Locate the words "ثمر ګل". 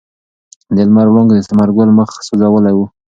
1.49-1.89